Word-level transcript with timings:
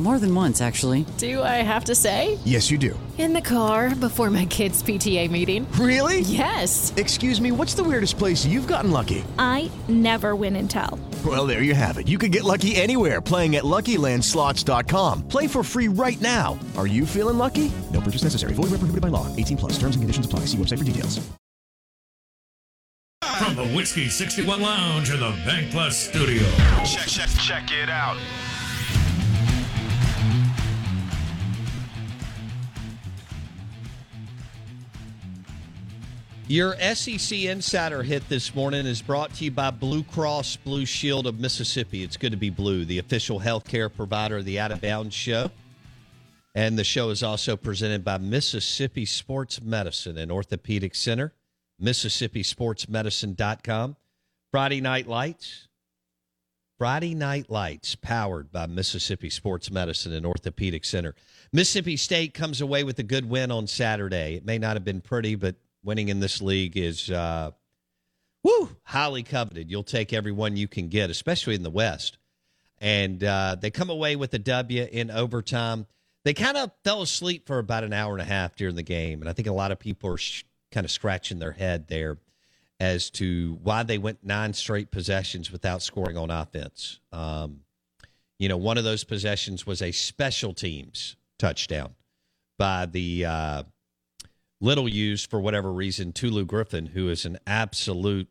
More 0.00 0.18
than 0.18 0.34
once, 0.34 0.62
actually. 0.62 1.04
Do 1.18 1.42
I 1.42 1.60
have 1.62 1.84
to 1.84 1.94
say? 1.94 2.38
Yes, 2.46 2.70
you 2.70 2.78
do. 2.78 2.98
In 3.18 3.34
the 3.34 3.42
car 3.42 3.94
before 3.94 4.30
my 4.30 4.46
kids' 4.46 4.82
PTA 4.82 5.30
meeting. 5.30 5.70
Really? 5.72 6.20
Yes. 6.20 6.94
Excuse 6.96 7.38
me, 7.38 7.52
what's 7.52 7.74
the 7.74 7.84
weirdest 7.84 8.16
place 8.16 8.46
you've 8.46 8.66
gotten 8.66 8.92
lucky? 8.92 9.22
I 9.38 9.70
never 9.88 10.34
win 10.34 10.56
and 10.56 10.70
tell. 10.70 10.98
Well, 11.22 11.46
there 11.46 11.60
you 11.60 11.74
have 11.74 11.98
it. 11.98 12.08
You 12.08 12.16
can 12.16 12.30
get 12.30 12.44
lucky 12.44 12.76
anywhere 12.76 13.20
playing 13.20 13.56
at 13.56 13.64
LuckyLandSlots.com. 13.64 15.28
Play 15.28 15.46
for 15.46 15.62
free 15.62 15.88
right 15.88 16.20
now. 16.22 16.58
Are 16.78 16.86
you 16.86 17.04
feeling 17.04 17.36
lucky? 17.36 17.70
No 17.92 18.00
purchase 18.00 18.22
necessary. 18.22 18.54
Void 18.54 18.70
where 18.70 18.80
prohibited 18.80 19.02
by 19.02 19.08
law. 19.08 19.26
18 19.36 19.58
plus. 19.58 19.72
Terms 19.72 19.96
and 19.96 20.02
conditions 20.02 20.24
apply. 20.24 20.46
See 20.46 20.56
website 20.56 20.78
for 20.78 20.84
details. 20.84 21.20
From 23.38 23.54
the 23.54 23.66
Whiskey 23.76 24.08
61 24.08 24.62
Lounge 24.62 25.10
in 25.10 25.20
the 25.20 25.32
BankPlus 25.44 25.92
studio. 25.92 26.42
Check, 26.84 27.06
check, 27.06 27.28
check 27.38 27.70
it 27.70 27.90
out. 27.90 28.16
Your 36.50 36.74
SEC 36.80 37.44
Insider 37.44 38.02
hit 38.02 38.28
this 38.28 38.56
morning 38.56 38.84
is 38.84 39.00
brought 39.00 39.32
to 39.34 39.44
you 39.44 39.52
by 39.52 39.70
Blue 39.70 40.02
Cross 40.02 40.56
Blue 40.56 40.84
Shield 40.84 41.28
of 41.28 41.38
Mississippi. 41.38 42.02
It's 42.02 42.16
good 42.16 42.32
to 42.32 42.36
be 42.36 42.50
blue, 42.50 42.84
the 42.84 42.98
official 42.98 43.38
healthcare 43.38 43.88
provider 43.88 44.38
of 44.38 44.44
the 44.44 44.58
Out 44.58 44.72
of 44.72 44.80
Bounds 44.80 45.14
show. 45.14 45.52
And 46.52 46.76
the 46.76 46.82
show 46.82 47.10
is 47.10 47.22
also 47.22 47.56
presented 47.56 48.04
by 48.04 48.18
Mississippi 48.18 49.06
Sports 49.06 49.62
Medicine 49.62 50.18
and 50.18 50.32
Orthopedic 50.32 50.96
Center, 50.96 51.34
MississippiSportsMedicine.com. 51.80 53.96
Friday 54.50 54.80
Night 54.80 55.06
Lights. 55.06 55.68
Friday 56.78 57.14
Night 57.14 57.48
Lights, 57.48 57.94
powered 57.94 58.50
by 58.50 58.66
Mississippi 58.66 59.30
Sports 59.30 59.70
Medicine 59.70 60.12
and 60.12 60.26
Orthopedic 60.26 60.84
Center. 60.84 61.14
Mississippi 61.52 61.96
State 61.96 62.34
comes 62.34 62.60
away 62.60 62.82
with 62.82 62.98
a 62.98 63.04
good 63.04 63.30
win 63.30 63.52
on 63.52 63.68
Saturday. 63.68 64.34
It 64.34 64.44
may 64.44 64.58
not 64.58 64.74
have 64.74 64.84
been 64.84 65.00
pretty, 65.00 65.36
but 65.36 65.54
winning 65.82 66.08
in 66.08 66.20
this 66.20 66.40
league 66.42 66.76
is 66.76 67.10
uh, 67.10 67.50
woo 68.42 68.76
highly 68.84 69.22
coveted. 69.22 69.70
You'll 69.70 69.82
take 69.82 70.12
everyone 70.12 70.56
you 70.56 70.68
can 70.68 70.88
get, 70.88 71.10
especially 71.10 71.54
in 71.54 71.62
the 71.62 71.70
West. 71.70 72.18
And 72.78 73.22
uh, 73.22 73.56
they 73.60 73.70
come 73.70 73.90
away 73.90 74.16
with 74.16 74.32
a 74.34 74.38
W 74.38 74.86
in 74.90 75.10
overtime. 75.10 75.86
They 76.24 76.34
kind 76.34 76.56
of 76.56 76.70
fell 76.84 77.02
asleep 77.02 77.46
for 77.46 77.58
about 77.58 77.84
an 77.84 77.92
hour 77.92 78.12
and 78.12 78.22
a 78.22 78.24
half 78.24 78.56
during 78.56 78.74
the 78.74 78.82
game, 78.82 79.20
and 79.20 79.28
I 79.28 79.32
think 79.32 79.48
a 79.48 79.52
lot 79.52 79.72
of 79.72 79.78
people 79.78 80.10
are 80.10 80.18
sh- 80.18 80.44
kind 80.70 80.84
of 80.84 80.90
scratching 80.90 81.38
their 81.38 81.52
head 81.52 81.88
there 81.88 82.18
as 82.78 83.10
to 83.10 83.58
why 83.62 83.82
they 83.82 83.98
went 83.98 84.24
nine 84.24 84.52
straight 84.54 84.90
possessions 84.90 85.50
without 85.52 85.82
scoring 85.82 86.16
on 86.16 86.30
offense. 86.30 87.00
Um, 87.12 87.60
you 88.38 88.48
know, 88.48 88.56
one 88.56 88.78
of 88.78 88.84
those 88.84 89.04
possessions 89.04 89.66
was 89.66 89.82
a 89.82 89.92
special 89.92 90.54
teams 90.54 91.16
touchdown 91.38 91.94
by 92.58 92.86
the 92.86 93.26
uh, 93.26 93.62
little 94.60 94.88
used 94.88 95.30
for 95.30 95.40
whatever 95.40 95.72
reason 95.72 96.12
Tulu 96.12 96.44
Griffin, 96.44 96.86
who 96.86 97.08
is 97.08 97.24
an 97.24 97.38
absolute 97.46 98.28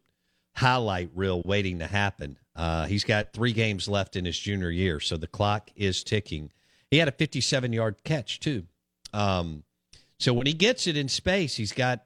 highlight 0.55 1.09
reel 1.15 1.41
waiting 1.43 1.79
to 1.79 1.87
happen. 1.87 2.37
Uh, 2.55 2.85
he's 2.85 3.03
got 3.03 3.33
three 3.33 3.53
games 3.53 3.87
left 3.87 4.15
in 4.15 4.25
his 4.25 4.37
junior 4.37 4.69
year, 4.69 4.99
so 4.99 5.17
the 5.17 5.27
clock 5.27 5.71
is 5.75 6.03
ticking. 6.03 6.51
He 6.91 6.97
had 6.97 7.07
a 7.07 7.13
57 7.13 7.73
yard 7.73 8.03
catch 8.03 8.39
too. 8.39 8.65
Um, 9.13 9.63
so 10.19 10.33
when 10.33 10.47
he 10.47 10.53
gets 10.53 10.85
it 10.85 10.97
in 10.97 11.07
space, 11.07 11.55
he's 11.55 11.71
got 11.71 12.03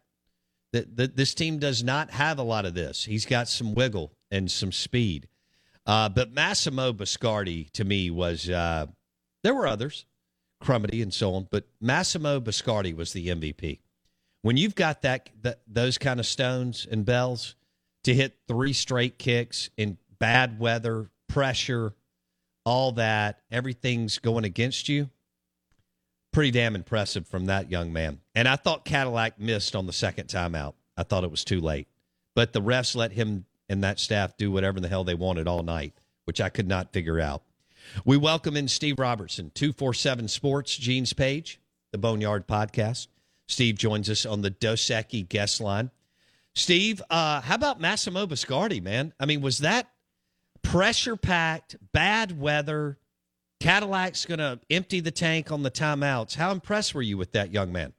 the, 0.72 0.88
the, 0.92 1.08
this 1.08 1.34
team 1.34 1.60
does 1.60 1.84
not 1.84 2.12
have 2.12 2.40
a 2.40 2.44
lot 2.44 2.66
of 2.66 2.74
this. 2.74 3.06
He's 3.06 3.26
got 3.26 3.48
some 3.48 3.74
wiggle 3.74 4.12
and 4.32 4.50
some 4.50 4.72
speed. 4.72 5.28
Uh, 5.86 6.10
but 6.10 6.34
Massimo 6.34 6.94
Biscardi 6.94 7.70
to 7.72 7.84
me 7.84 8.10
was 8.10 8.50
uh, 8.50 8.88
there 9.44 9.54
were 9.54 9.68
others, 9.68 10.06
Crumedy 10.64 11.02
and 11.02 11.14
so 11.14 11.34
on, 11.34 11.48
but 11.52 11.66
Massimo 11.82 12.40
Biscardi 12.40 12.96
was 12.96 13.14
the 13.14 13.28
MVP. 13.28 13.80
When 14.44 14.58
you've 14.58 14.76
got 14.76 15.02
that, 15.04 15.30
those 15.68 15.98
kind 15.98 16.20
of 16.20 16.26
stones 16.26 16.86
and 16.90 17.06
bells 17.06 17.56
to 18.04 18.14
hit 18.14 18.38
three 18.46 18.74
straight 18.74 19.18
kicks 19.18 19.70
in 19.78 19.98
bad 20.20 20.60
weather, 20.60 21.10
pressure, 21.30 21.94
all 22.66 22.92
that, 22.94 23.40
everything's 23.50 24.20
going 24.20 24.44
against 24.44 24.90
you. 24.90 25.10
Pretty 26.34 26.52
damn 26.52 26.76
impressive 26.76 27.26
from 27.26 27.46
that 27.46 27.72
young 27.72 27.94
man. 27.94 28.20
And 28.36 28.48
I 28.48 28.58
thought 28.58 28.84
Cadillac 28.84 29.40
missed 29.40 29.78
on 29.78 29.86
the 29.86 29.94
second 29.94 30.28
timeout. 30.28 30.74
I 30.98 31.04
thought 31.04 31.24
it 31.24 31.32
was 31.32 31.46
too 31.46 31.62
late. 31.62 31.88
But 32.36 32.52
the 32.52 32.62
refs 32.62 32.98
let 32.98 33.14
him 33.14 33.46
and 33.70 33.82
that 33.86 33.98
staff 33.98 34.36
do 34.36 34.52
whatever 34.52 34.82
the 34.82 34.90
hell 34.90 35.06
they 35.06 35.14
wanted 35.14 35.48
all 35.48 35.64
night, 35.64 35.94
which 36.26 36.42
I 36.42 36.50
could 36.50 36.68
not 36.68 36.92
figure 36.92 37.20
out. 37.20 37.44
We 38.04 38.18
welcome 38.18 38.58
in 38.58 38.68
Steve 38.68 39.00
Robertson, 39.00 39.52
247 39.54 40.28
Sports, 40.28 40.76
Gene's 40.76 41.14
page, 41.14 41.62
the 41.92 41.98
Boneyard 41.98 42.46
podcast. 42.46 43.08
Steve 43.54 43.78
joins 43.78 44.10
us 44.10 44.26
on 44.26 44.42
the 44.42 44.50
Dos 44.50 44.82
Equis 44.82 45.30
guest 45.30 45.62
line. 45.62 45.92
Steve, 46.56 47.02
uh, 47.10 47.40
how 47.42 47.56
about 47.56 47.80
Massimo 47.80 48.26
Biscardi, 48.26 48.82
man? 48.82 49.14
I 49.20 49.28
mean, 49.28 49.42
was 49.42 49.60
that 49.60 49.90
pressure 50.64 51.16
packed, 51.16 51.76
bad 51.94 52.40
weather? 52.40 52.98
Cadillac's 53.60 54.26
going 54.26 54.40
to 54.40 54.60
empty 54.72 55.00
the 55.00 55.12
tank 55.12 55.52
on 55.52 55.62
the 55.62 55.70
timeouts. 55.72 56.36
How 56.36 56.52
impressed 56.52 56.96
were 56.96 57.04
you 57.04 57.16
with 57.16 57.32
that 57.34 57.52
young 57.52 57.72
man? 57.72 57.94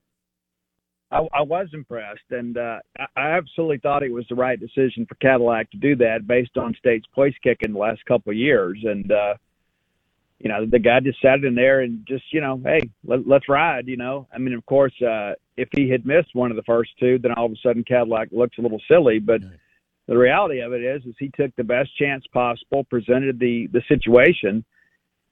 I, 1.12 1.26
I 1.32 1.42
was 1.42 1.68
impressed, 1.72 2.30
and 2.30 2.58
uh, 2.58 2.80
I 3.16 3.30
absolutely 3.30 3.78
thought 3.78 4.02
it 4.02 4.12
was 4.12 4.26
the 4.28 4.34
right 4.34 4.58
decision 4.58 5.06
for 5.06 5.14
Cadillac 5.16 5.70
to 5.70 5.76
do 5.76 5.94
that 5.96 6.26
based 6.26 6.56
on 6.56 6.74
State's 6.78 7.06
place 7.14 7.34
kick 7.44 7.58
in 7.60 7.72
the 7.72 7.78
last 7.78 8.04
couple 8.06 8.32
of 8.32 8.36
years. 8.36 8.78
And 8.82 9.10
uh, 9.12 9.34
you 10.44 10.50
know, 10.50 10.66
the 10.66 10.78
guy 10.78 11.00
just 11.00 11.22
sat 11.22 11.42
in 11.42 11.54
there 11.54 11.80
and 11.80 12.06
just, 12.06 12.24
you 12.30 12.40
know, 12.42 12.60
hey, 12.62 12.82
let, 13.02 13.26
let's 13.26 13.48
ride. 13.48 13.88
You 13.88 13.96
know, 13.96 14.28
I 14.30 14.36
mean, 14.36 14.52
of 14.52 14.64
course, 14.66 14.92
uh, 15.00 15.32
if 15.56 15.70
he 15.72 15.88
had 15.88 16.04
missed 16.04 16.34
one 16.34 16.50
of 16.50 16.56
the 16.56 16.62
first 16.64 16.90
two, 17.00 17.18
then 17.18 17.32
all 17.32 17.46
of 17.46 17.52
a 17.52 17.56
sudden 17.66 17.82
Cadillac 17.82 18.28
looks 18.30 18.58
a 18.58 18.60
little 18.60 18.80
silly. 18.86 19.20
But 19.20 19.40
the 20.06 20.18
reality 20.18 20.60
of 20.60 20.74
it 20.74 20.82
is, 20.82 21.02
is 21.06 21.14
he 21.18 21.30
took 21.34 21.56
the 21.56 21.64
best 21.64 21.96
chance 21.98 22.24
possible, 22.30 22.84
presented 22.84 23.38
the 23.38 23.68
the 23.72 23.80
situation, 23.88 24.66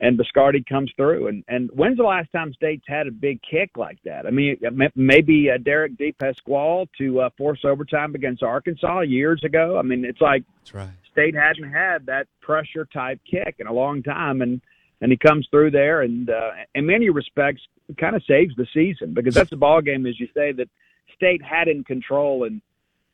and 0.01 0.19
Biscardi 0.19 0.67
comes 0.67 0.91
through. 0.97 1.29
And 1.29 1.45
and 1.47 1.69
when's 1.75 1.99
the 1.99 2.05
last 2.05 2.33
time 2.33 2.55
State's 2.55 2.87
had 2.89 3.07
a 3.07 3.11
big 3.13 3.39
kick 3.43 3.73
like 3.77 3.99
that? 4.07 4.25
I 4.27 4.31
mean, 4.31 4.57
maybe 4.97 5.51
uh, 5.51 5.59
Derek 5.59 5.93
DePasquale 5.99 6.87
to 6.97 7.21
uh, 7.21 7.31
force 7.37 7.61
overtime 7.67 8.15
against 8.15 8.43
Arkansas 8.43 9.01
years 9.01 9.43
ago. 9.45 9.77
I 9.77 9.83
mean, 9.83 10.07
it's 10.07 10.23
like 10.23 10.45
That's 10.61 10.73
right. 10.73 10.91
State 11.11 11.35
hadn't 11.35 11.71
had 11.71 12.07
that 12.07 12.29
pressure 12.41 12.87
type 12.87 13.21
kick 13.31 13.57
in 13.59 13.67
a 13.67 13.73
long 13.75 14.03
time, 14.03 14.41
and 14.41 14.63
and 15.03 15.11
he 15.11 15.19
comes 15.19 15.47
through 15.51 15.73
there 15.73 16.03
and 16.03 16.31
uh, 16.31 16.53
in 16.75 16.87
many 16.87 17.11
respects 17.11 17.61
kind 17.99 18.17
of 18.17 18.23
saves 18.25 18.55
the 18.57 18.67
season 18.73 19.13
because 19.13 19.35
that's 19.35 19.53
a 19.53 19.57
ball 19.57 19.83
game, 19.83 20.07
as 20.07 20.19
you 20.19 20.29
say, 20.35 20.53
that 20.53 20.69
State 21.17 21.43
had 21.43 21.69
in 21.69 21.85
control, 21.85 22.45
and 22.45 22.63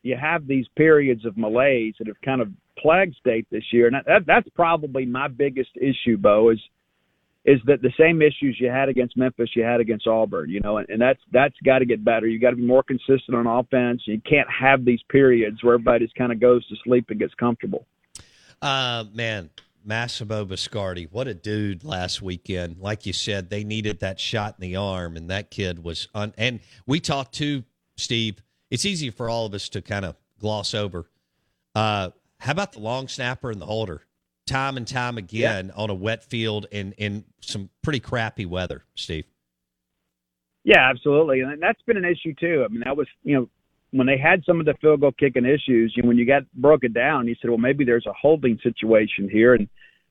you 0.03 0.17
have 0.17 0.47
these 0.47 0.67
periods 0.77 1.25
of 1.25 1.37
malaise 1.37 1.95
that 1.99 2.07
have 2.07 2.21
kind 2.21 2.41
of 2.41 2.51
plagued 2.79 3.17
State 3.17 3.47
this 3.51 3.65
year, 3.73 3.87
and 3.87 3.97
that, 4.07 4.27
that's 4.27 4.49
probably 4.51 5.05
my 5.05 5.29
biggest 5.29 5.71
issue, 5.77 6.17
Bo, 6.17 6.51
is 6.51 6.61
is 7.45 7.61
that 7.65 7.81
the 7.81 7.93
same 7.99 8.21
issues 8.21 8.59
you 8.61 8.69
had 8.69 8.91
against 8.91 9.17
Memphis, 9.17 9.49
you 9.55 9.63
had 9.63 9.81
against 9.81 10.07
Auburn, 10.07 10.51
you 10.51 10.61
know, 10.61 10.77
and, 10.77 10.89
and 10.91 11.01
that's 11.01 11.21
that's 11.33 11.55
got 11.65 11.79
to 11.79 11.87
get 11.87 12.05
better. 12.05 12.27
You 12.27 12.39
got 12.39 12.51
to 12.51 12.57
be 12.57 12.67
more 12.67 12.83
consistent 12.83 13.35
on 13.35 13.47
offense. 13.47 14.03
You 14.05 14.21
can't 14.21 14.49
have 14.51 14.85
these 14.85 15.01
periods 15.09 15.63
where 15.63 15.75
everybody 15.75 16.05
just 16.05 16.15
kind 16.17 16.33
of 16.33 16.41
goes 16.41 16.67
to 16.69 16.77
sleep 16.85 17.07
and 17.09 17.19
gets 17.19 17.35
comfortable. 17.35 17.87
Uh, 18.61 19.05
man, 19.15 19.51
Massimo 19.85 20.45
Biscardi, 20.45 21.09
what 21.11 21.29
a 21.29 21.35
dude 21.35 21.85
last 21.85 22.21
weekend. 22.21 22.79
Like 22.79 23.07
you 23.07 23.13
said, 23.13 23.51
they 23.51 23.65
needed 23.65 24.01
that 24.01 24.21
shot 24.21 24.57
in 24.59 24.63
the 24.63 24.77
arm, 24.77 25.17
and 25.17 25.31
that 25.31 25.51
kid 25.51 25.83
was 25.83 26.09
on. 26.15 26.35
And 26.37 26.61
we 26.87 27.01
talked 27.01 27.35
to 27.37 27.65
Steve. 27.97 28.43
It's 28.71 28.85
easy 28.85 29.11
for 29.11 29.31
all 29.31 29.47
of 29.47 29.55
us 29.55 29.69
to 29.71 29.83
kind 29.83 30.05
of 30.05 30.17
gloss 30.39 30.75
over. 30.75 31.09
Uh, 31.75 32.11
how 32.41 32.53
about 32.53 32.73
the 32.73 32.81
long 32.81 33.09
snapper 33.09 33.51
and 33.51 33.61
the 33.61 33.67
holder? 33.67 34.03
Time 34.47 34.77
and 34.77 34.87
time 34.87 35.19
again 35.19 35.67
yeah. 35.67 35.83
on 35.83 35.91
a 35.91 35.95
wet 35.95 36.25
field 36.25 36.67
in, 36.71 36.93
in 36.93 37.25
some 37.41 37.71
pretty 37.83 38.01
crappy 38.01 38.47
weather, 38.47 38.85
Steve. 38.95 39.27
Yeah, 40.65 40.89
absolutely. 40.91 41.41
And 41.41 41.63
that's 41.63 41.81
been 41.83 41.97
an 41.97 42.05
issue 42.05 42.35
too. 42.35 42.63
I 42.65 42.69
mean, 42.69 42.83
that 42.85 42.97
was, 42.97 43.07
you 43.23 43.35
know, 43.37 43.49
when 43.91 44.07
they 44.07 44.19
had 44.19 44.45
some 44.45 44.61
of 44.61 44.67
the 44.67 44.75
field 44.81 45.01
goal 45.01 45.13
kicking 45.13 45.45
issues, 45.45 45.95
you 45.97 46.03
know, 46.03 46.09
when 46.09 46.19
you 46.19 46.27
got 46.27 46.43
broke 46.55 46.85
it 46.85 46.95
down, 46.95 47.27
you 47.27 47.35
said, 47.41 47.51
well, 47.51 47.59
maybe 47.59 47.85
there's 47.85 48.07
a 48.07 48.13
holding 48.13 48.59
situation 48.63 49.29
here, 49.31 49.55
and 49.55 49.69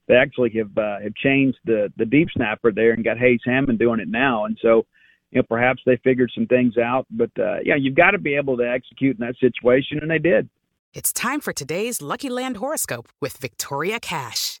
they 0.08 0.14
actually 0.14 0.50
have 0.56 0.76
uh, 0.76 1.00
have 1.00 1.14
changed 1.14 1.58
the 1.64 1.92
the 1.96 2.04
deep 2.04 2.28
snapper 2.34 2.72
there 2.72 2.92
and 2.92 3.04
got 3.04 3.18
Hayes 3.18 3.40
Hammond 3.44 3.78
doing 3.78 4.00
it 4.00 4.08
now, 4.08 4.46
and 4.46 4.58
so 4.60 4.86
you 5.30 5.40
know 5.40 5.46
perhaps 5.48 5.80
they 5.86 5.96
figured 6.02 6.32
some 6.34 6.46
things 6.46 6.76
out. 6.76 7.06
But 7.10 7.30
uh, 7.38 7.58
yeah, 7.64 7.76
you've 7.76 7.94
got 7.94 8.12
to 8.12 8.18
be 8.18 8.34
able 8.34 8.56
to 8.56 8.68
execute 8.68 9.18
in 9.18 9.26
that 9.26 9.36
situation, 9.38 9.98
and 10.00 10.10
they 10.10 10.18
did. 10.18 10.48
It's 10.94 11.12
time 11.12 11.40
for 11.40 11.52
today's 11.52 12.00
Lucky 12.00 12.30
Land 12.30 12.56
horoscope 12.56 13.10
with 13.20 13.36
Victoria 13.36 14.00
Cash. 14.00 14.60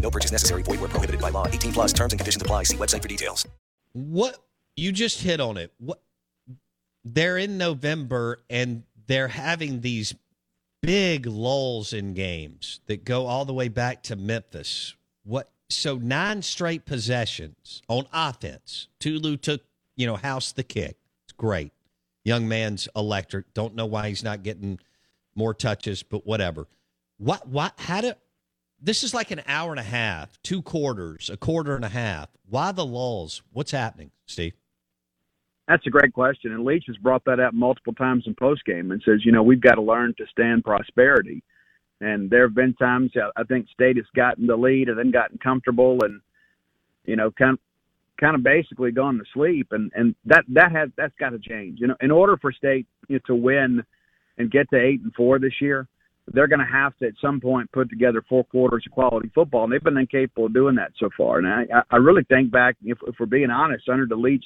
No 0.00 0.10
purchase 0.10 0.32
necessary. 0.32 0.62
Void 0.62 0.80
where 0.80 0.88
prohibited 0.88 1.20
by 1.20 1.30
law. 1.30 1.46
18 1.46 1.72
plus 1.72 1.92
terms 1.92 2.12
and 2.12 2.20
conditions 2.20 2.42
apply. 2.42 2.64
See 2.64 2.76
website 2.76 3.02
for 3.02 3.08
details. 3.08 3.46
What 3.92 4.36
you 4.76 4.92
just 4.92 5.20
hit 5.20 5.40
on 5.40 5.56
it. 5.56 5.72
What 5.78 6.02
they're 7.04 7.38
in 7.38 7.58
November 7.58 8.40
and 8.48 8.82
they're 9.06 9.28
having 9.28 9.80
these 9.80 10.14
big 10.82 11.26
lulls 11.26 11.92
in 11.92 12.14
games 12.14 12.80
that 12.86 13.04
go 13.04 13.26
all 13.26 13.44
the 13.44 13.52
way 13.52 13.68
back 13.68 14.02
to 14.04 14.16
Memphis. 14.16 14.94
What 15.24 15.50
so 15.68 15.96
nine 15.96 16.42
straight 16.42 16.84
possessions 16.84 17.82
on 17.88 18.06
offense. 18.12 18.88
Tulu 18.98 19.36
took, 19.36 19.62
you 19.96 20.06
know, 20.06 20.16
house 20.16 20.52
the 20.52 20.62
kick. 20.62 20.96
It's 21.24 21.32
great. 21.32 21.72
Young 22.24 22.48
man's 22.48 22.88
electric. 22.94 23.54
Don't 23.54 23.74
know 23.74 23.86
why 23.86 24.08
he's 24.08 24.24
not 24.24 24.42
getting 24.42 24.78
more 25.34 25.54
touches, 25.54 26.02
but 26.02 26.26
whatever. 26.26 26.66
What 27.18 27.48
what 27.48 27.74
how 27.78 28.00
do 28.00 28.12
this 28.80 29.02
is 29.02 29.12
like 29.12 29.30
an 29.30 29.42
hour 29.46 29.70
and 29.70 29.80
a 29.80 29.84
half, 29.84 30.40
two 30.42 30.62
quarters, 30.62 31.30
a 31.30 31.36
quarter 31.36 31.76
and 31.76 31.84
a 31.84 31.90
half. 31.90 32.28
Why 32.48 32.72
the 32.72 32.84
lulls? 32.84 33.42
What's 33.52 33.70
happening, 33.70 34.10
Steve? 34.26 34.54
That's 35.68 35.86
a 35.86 35.90
great 35.90 36.12
question. 36.12 36.52
And 36.52 36.64
Leach 36.64 36.84
has 36.88 36.96
brought 36.96 37.24
that 37.26 37.38
up 37.38 37.54
multiple 37.54 37.92
times 37.92 38.24
in 38.26 38.34
postgame 38.34 38.92
and 38.92 39.00
says, 39.04 39.24
you 39.24 39.30
know, 39.30 39.42
we've 39.42 39.60
got 39.60 39.74
to 39.74 39.82
learn 39.82 40.14
to 40.18 40.26
stand 40.26 40.64
prosperity. 40.64 41.44
And 42.00 42.28
there 42.30 42.42
have 42.42 42.54
been 42.54 42.74
times 42.74 43.12
I 43.36 43.44
think 43.44 43.68
State 43.68 43.96
has 43.96 44.06
gotten 44.16 44.46
the 44.46 44.56
lead 44.56 44.88
and 44.88 44.98
then 44.98 45.10
gotten 45.10 45.38
comfortable 45.38 45.98
and, 46.02 46.20
you 47.04 47.14
know, 47.14 47.30
kind 47.30 47.58
kind 48.18 48.34
of 48.34 48.42
basically 48.42 48.90
gone 48.90 49.18
to 49.18 49.24
sleep. 49.32 49.68
And, 49.70 49.90
and 49.94 50.14
that, 50.26 50.44
that 50.48 50.72
has, 50.72 50.90
that's 50.96 51.14
got 51.18 51.30
to 51.30 51.38
change. 51.38 51.78
You 51.80 51.86
know, 51.86 51.96
in 52.00 52.10
order 52.10 52.36
for 52.36 52.52
State 52.52 52.86
you 53.08 53.16
know, 53.16 53.20
to 53.26 53.34
win 53.34 53.82
and 54.38 54.50
get 54.50 54.68
to 54.70 54.76
eight 54.76 55.00
and 55.02 55.14
four 55.14 55.38
this 55.38 55.60
year, 55.60 55.86
they're 56.32 56.48
going 56.48 56.60
to 56.60 56.72
have 56.72 56.96
to 56.98 57.06
at 57.06 57.14
some 57.20 57.40
point 57.40 57.72
put 57.72 57.90
together 57.90 58.22
four 58.28 58.44
quarters 58.44 58.84
of 58.86 58.92
quality 58.92 59.30
football, 59.34 59.64
and 59.64 59.72
they've 59.72 59.82
been 59.82 59.96
incapable 59.96 60.46
of 60.46 60.54
doing 60.54 60.76
that 60.76 60.92
so 60.98 61.08
far. 61.16 61.38
And 61.38 61.48
I, 61.48 61.82
I 61.90 61.96
really 61.96 62.22
think 62.24 62.50
back, 62.50 62.76
if, 62.82 62.98
if 63.06 63.16
we're 63.18 63.26
being 63.26 63.50
honest, 63.50 63.88
under 63.88 64.06
the 64.06 64.16
Leach 64.16 64.44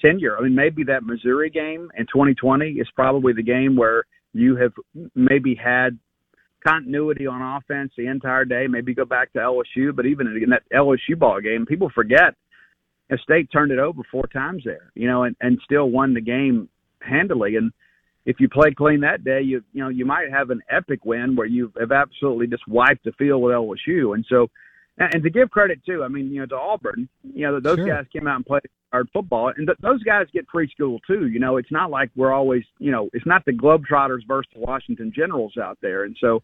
tenure, 0.00 0.38
I 0.38 0.42
mean, 0.42 0.54
maybe 0.54 0.84
that 0.84 1.02
Missouri 1.02 1.50
game 1.50 1.90
in 1.96 2.06
2020 2.06 2.72
is 2.72 2.88
probably 2.94 3.32
the 3.32 3.42
game 3.42 3.76
where 3.76 4.04
you 4.32 4.56
have 4.56 4.72
maybe 5.14 5.54
had 5.54 5.98
continuity 6.66 7.26
on 7.26 7.56
offense 7.56 7.92
the 7.96 8.06
entire 8.06 8.44
day. 8.44 8.66
Maybe 8.68 8.94
go 8.94 9.04
back 9.04 9.32
to 9.32 9.38
LSU, 9.38 9.94
but 9.94 10.06
even 10.06 10.28
in 10.28 10.50
that 10.50 10.62
LSU 10.72 11.18
ball 11.18 11.40
game, 11.40 11.66
people 11.66 11.90
forget. 11.94 12.34
State 13.24 13.50
turned 13.52 13.72
it 13.72 13.80
over 13.80 14.02
four 14.08 14.28
times 14.32 14.62
there, 14.64 14.92
you 14.94 15.08
know, 15.08 15.24
and, 15.24 15.34
and 15.40 15.58
still 15.64 15.90
won 15.90 16.14
the 16.14 16.20
game 16.20 16.68
handily. 17.02 17.56
And 17.56 17.72
if 18.26 18.38
you 18.38 18.48
play 18.48 18.72
clean 18.72 19.00
that 19.00 19.24
day, 19.24 19.40
you 19.40 19.62
you 19.72 19.82
know 19.82 19.88
you 19.88 20.04
might 20.04 20.30
have 20.30 20.50
an 20.50 20.60
epic 20.70 21.04
win 21.04 21.36
where 21.36 21.46
you 21.46 21.72
have 21.78 21.92
absolutely 21.92 22.46
just 22.46 22.66
wiped 22.68 23.04
the 23.04 23.12
field 23.12 23.42
with 23.42 23.54
LSU. 23.54 24.14
And 24.14 24.24
so, 24.28 24.48
and 24.98 25.22
to 25.22 25.30
give 25.30 25.50
credit 25.50 25.80
too, 25.86 26.04
I 26.04 26.08
mean 26.08 26.30
you 26.30 26.40
know 26.40 26.46
to 26.46 26.56
Auburn, 26.56 27.08
you 27.22 27.46
know 27.46 27.60
those 27.60 27.76
sure. 27.76 27.88
guys 27.88 28.04
came 28.12 28.26
out 28.26 28.36
and 28.36 28.46
played 28.46 28.62
hard 28.92 29.08
football, 29.12 29.52
and 29.56 29.66
th- 29.66 29.78
those 29.80 30.02
guys 30.02 30.26
get 30.32 30.46
free 30.50 30.68
school 30.70 30.98
too. 31.06 31.28
You 31.28 31.38
know, 31.38 31.56
it's 31.56 31.70
not 31.70 31.90
like 31.90 32.10
we're 32.14 32.32
always 32.32 32.64
you 32.78 32.90
know 32.90 33.08
it's 33.12 33.26
not 33.26 33.44
the 33.44 33.52
Globetrotters 33.52 34.26
versus 34.26 34.50
the 34.54 34.60
Washington 34.60 35.12
Generals 35.14 35.56
out 35.56 35.78
there, 35.80 36.04
and 36.04 36.16
so. 36.20 36.42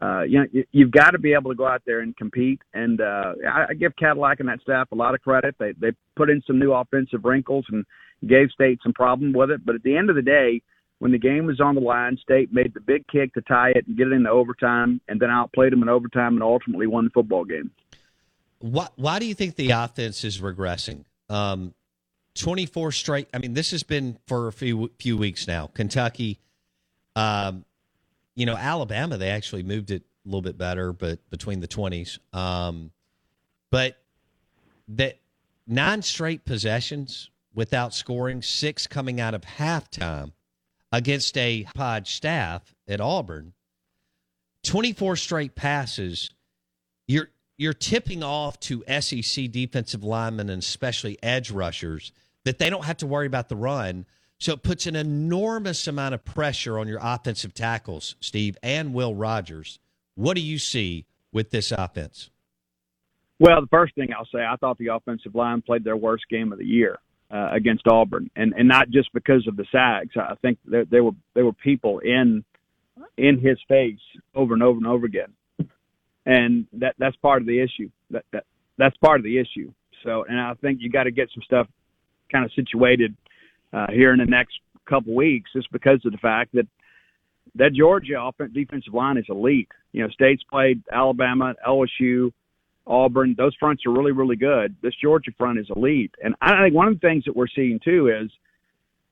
Uh, 0.00 0.22
you 0.22 0.36
know, 0.40 0.46
you, 0.50 0.64
you've 0.72 0.90
got 0.90 1.12
to 1.12 1.18
be 1.18 1.32
able 1.32 1.48
to 1.48 1.56
go 1.56 1.64
out 1.64 1.82
there 1.86 2.00
and 2.00 2.16
compete. 2.16 2.60
And 2.74 3.00
uh, 3.00 3.34
I, 3.48 3.66
I 3.68 3.74
give 3.74 3.94
Cadillac 3.94 4.40
and 4.40 4.48
that 4.48 4.60
staff 4.60 4.88
a 4.90 4.96
lot 4.96 5.14
of 5.14 5.20
credit. 5.20 5.54
They 5.60 5.74
they 5.80 5.92
put 6.16 6.28
in 6.28 6.42
some 6.44 6.58
new 6.58 6.72
offensive 6.72 7.24
wrinkles 7.24 7.66
and 7.68 7.84
gave 8.26 8.50
State 8.50 8.80
some 8.82 8.94
problem 8.94 9.32
with 9.32 9.50
it. 9.50 9.64
But 9.64 9.76
at 9.76 9.84
the 9.84 9.96
end 9.96 10.10
of 10.10 10.16
the 10.16 10.22
day, 10.22 10.60
when 11.02 11.10
the 11.10 11.18
game 11.18 11.46
was 11.46 11.60
on 11.60 11.74
the 11.74 11.80
line, 11.80 12.16
State 12.22 12.52
made 12.52 12.74
the 12.74 12.80
big 12.80 13.04
kick 13.08 13.34
to 13.34 13.40
tie 13.40 13.70
it 13.70 13.88
and 13.88 13.96
get 13.96 14.06
it 14.06 14.12
into 14.12 14.30
overtime, 14.30 15.00
and 15.08 15.18
then 15.18 15.30
outplayed 15.30 15.72
them 15.72 15.82
in 15.82 15.88
overtime 15.88 16.34
and 16.34 16.44
ultimately 16.44 16.86
won 16.86 17.06
the 17.06 17.10
football 17.10 17.44
game. 17.44 17.72
Why, 18.60 18.86
why 18.94 19.18
do 19.18 19.26
you 19.26 19.34
think 19.34 19.56
the 19.56 19.72
offense 19.72 20.22
is 20.22 20.40
regressing? 20.40 21.04
Um, 21.28 21.74
24 22.36 22.92
straight. 22.92 23.26
I 23.34 23.38
mean, 23.38 23.54
this 23.54 23.72
has 23.72 23.82
been 23.82 24.16
for 24.28 24.46
a 24.46 24.52
few 24.52 24.92
few 25.00 25.16
weeks 25.16 25.48
now. 25.48 25.70
Kentucky, 25.74 26.38
um, 27.16 27.64
you 28.36 28.46
know, 28.46 28.56
Alabama, 28.56 29.18
they 29.18 29.30
actually 29.30 29.64
moved 29.64 29.90
it 29.90 30.04
a 30.24 30.28
little 30.28 30.40
bit 30.40 30.56
better, 30.56 30.92
but 30.92 31.18
between 31.30 31.58
the 31.58 31.66
20s. 31.66 32.20
Um, 32.32 32.92
but 33.72 33.96
that 34.86 35.18
nine 35.66 36.02
straight 36.02 36.44
possessions 36.44 37.28
without 37.52 37.92
scoring, 37.92 38.40
six 38.40 38.86
coming 38.86 39.20
out 39.20 39.34
of 39.34 39.42
halftime 39.42 40.30
against 40.92 41.36
a 41.38 41.66
pod 41.74 42.06
staff 42.06 42.74
at 42.86 43.00
Auburn, 43.00 43.54
24 44.64 45.16
straight 45.16 45.54
passes, 45.54 46.30
you're 47.08 47.30
you're 47.58 47.72
tipping 47.72 48.22
off 48.22 48.58
to 48.60 48.84
SEC 49.00 49.50
defensive 49.50 50.02
linemen 50.02 50.50
and 50.50 50.62
especially 50.62 51.18
edge 51.22 51.50
rushers 51.50 52.12
that 52.44 52.58
they 52.58 52.68
don't 52.70 52.84
have 52.84 52.96
to 52.98 53.06
worry 53.06 53.26
about 53.26 53.48
the 53.48 53.56
run. 53.56 54.04
So 54.38 54.54
it 54.54 54.62
puts 54.64 54.86
an 54.86 54.96
enormous 54.96 55.86
amount 55.86 56.14
of 56.14 56.24
pressure 56.24 56.78
on 56.78 56.88
your 56.88 56.98
offensive 57.00 57.54
tackles, 57.54 58.16
Steve, 58.20 58.56
and 58.62 58.92
Will 58.92 59.14
Rogers. 59.14 59.78
What 60.16 60.34
do 60.34 60.40
you 60.40 60.58
see 60.58 61.06
with 61.32 61.50
this 61.50 61.70
offense? 61.70 62.30
Well, 63.38 63.60
the 63.60 63.68
first 63.68 63.94
thing 63.94 64.08
I'll 64.16 64.26
say, 64.26 64.40
I 64.40 64.56
thought 64.56 64.78
the 64.78 64.88
offensive 64.88 65.34
line 65.34 65.62
played 65.62 65.84
their 65.84 65.96
worst 65.96 66.24
game 66.28 66.52
of 66.52 66.58
the 66.58 66.66
year 66.66 66.98
uh, 67.32 67.48
against 67.52 67.86
Auburn, 67.88 68.30
and 68.36 68.52
and 68.56 68.68
not 68.68 68.90
just 68.90 69.12
because 69.14 69.46
of 69.48 69.56
the 69.56 69.64
sags. 69.72 70.14
I 70.16 70.34
think 70.42 70.58
there, 70.64 70.84
there 70.84 71.02
were 71.02 71.12
there 71.34 71.44
were 71.44 71.52
people 71.52 72.00
in 72.00 72.44
in 73.16 73.38
his 73.38 73.58
face 73.68 74.00
over 74.34 74.54
and 74.54 74.62
over 74.62 74.76
and 74.76 74.86
over 74.86 75.06
again, 75.06 75.32
and 76.26 76.66
that 76.74 76.94
that's 76.98 77.16
part 77.16 77.40
of 77.40 77.48
the 77.48 77.60
issue. 77.60 77.90
That 78.10 78.24
that 78.32 78.44
that's 78.76 78.96
part 78.98 79.18
of 79.18 79.24
the 79.24 79.38
issue. 79.38 79.72
So, 80.04 80.24
and 80.28 80.38
I 80.38 80.54
think 80.54 80.80
you 80.80 80.90
got 80.90 81.04
to 81.04 81.10
get 81.10 81.30
some 81.32 81.42
stuff 81.44 81.68
kind 82.30 82.44
of 82.44 82.52
situated 82.52 83.16
uh, 83.72 83.86
here 83.90 84.12
in 84.12 84.18
the 84.18 84.26
next 84.26 84.58
couple 84.88 85.14
weeks, 85.14 85.50
just 85.54 85.70
because 85.72 86.04
of 86.04 86.12
the 86.12 86.18
fact 86.18 86.52
that 86.54 86.66
that 87.54 87.72
Georgia 87.72 88.20
offense 88.20 88.52
defensive 88.52 88.94
line 88.94 89.16
is 89.16 89.26
elite. 89.28 89.68
You 89.92 90.02
know, 90.02 90.08
State's 90.10 90.42
played 90.50 90.82
Alabama, 90.92 91.54
LSU, 91.66 92.32
Auburn. 92.86 93.34
Those 93.36 93.54
fronts 93.58 93.84
are 93.86 93.92
really, 93.92 94.12
really 94.12 94.36
good. 94.36 94.74
This 94.82 94.94
Georgia 95.00 95.30
front 95.38 95.58
is 95.58 95.66
elite. 95.74 96.14
And 96.22 96.34
I 96.40 96.62
think 96.62 96.74
one 96.74 96.88
of 96.88 96.94
the 96.94 97.06
things 97.06 97.24
that 97.24 97.36
we're 97.36 97.46
seeing 97.46 97.80
too 97.84 98.08
is 98.08 98.30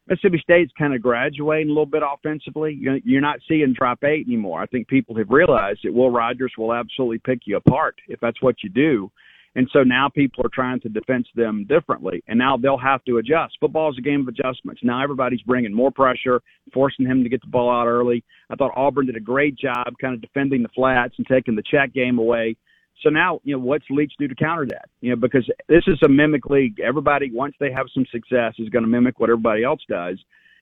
Mississippi 0.08 0.40
State's 0.42 0.72
kind 0.76 0.94
of 0.94 1.02
graduating 1.02 1.68
a 1.68 1.72
little 1.72 1.86
bit 1.86 2.02
offensively. 2.04 2.76
You're 3.04 3.20
not 3.20 3.38
seeing 3.46 3.72
drop 3.72 4.02
eight 4.02 4.26
anymore. 4.26 4.60
I 4.60 4.66
think 4.66 4.88
people 4.88 5.16
have 5.16 5.30
realized 5.30 5.80
that 5.84 5.94
Will 5.94 6.10
Rogers 6.10 6.52
will 6.58 6.72
absolutely 6.74 7.18
pick 7.18 7.40
you 7.44 7.56
apart 7.56 7.94
if 8.08 8.18
that's 8.18 8.42
what 8.42 8.56
you 8.64 8.70
do. 8.70 9.10
And 9.56 9.68
so 9.72 9.82
now 9.82 10.08
people 10.08 10.46
are 10.46 10.50
trying 10.52 10.78
to 10.80 10.88
defense 10.88 11.26
them 11.34 11.66
differently, 11.68 12.22
and 12.28 12.38
now 12.38 12.56
they'll 12.56 12.78
have 12.78 13.04
to 13.06 13.18
adjust. 13.18 13.56
Football 13.58 13.90
is 13.90 13.98
a 13.98 14.00
game 14.00 14.20
of 14.20 14.28
adjustments. 14.28 14.80
Now 14.84 15.02
everybody's 15.02 15.42
bringing 15.42 15.74
more 15.74 15.90
pressure, 15.90 16.40
forcing 16.72 17.04
him 17.04 17.24
to 17.24 17.28
get 17.28 17.40
the 17.40 17.48
ball 17.48 17.68
out 17.68 17.88
early. 17.88 18.22
I 18.48 18.54
thought 18.54 18.76
Auburn 18.76 19.06
did 19.06 19.16
a 19.16 19.20
great 19.20 19.56
job 19.56 19.86
kind 20.00 20.14
of 20.14 20.20
defending 20.20 20.62
the 20.62 20.68
flats 20.68 21.14
and 21.18 21.26
taking 21.26 21.56
the 21.56 21.64
check 21.68 21.92
game 21.92 22.18
away. 22.18 22.56
So 23.02 23.08
now, 23.08 23.40
you 23.44 23.54
know, 23.54 23.62
what's 23.62 23.84
Leach 23.90 24.12
do 24.18 24.28
to 24.28 24.34
counter 24.34 24.66
that? 24.66 24.88
You 25.00 25.10
know, 25.10 25.16
because 25.16 25.50
this 25.68 25.84
is 25.86 25.98
a 26.04 26.08
mimic 26.08 26.46
league. 26.46 26.80
Everybody, 26.80 27.30
once 27.32 27.54
they 27.58 27.72
have 27.72 27.86
some 27.94 28.04
success, 28.12 28.54
is 28.58 28.68
going 28.68 28.84
to 28.84 28.90
mimic 28.90 29.18
what 29.18 29.30
everybody 29.30 29.64
else 29.64 29.80
does. 29.88 30.18